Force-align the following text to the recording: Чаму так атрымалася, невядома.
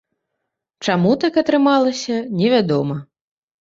Чаму 0.87 1.13
так 1.25 1.39
атрымалася, 1.43 2.15
невядома. 2.43 3.03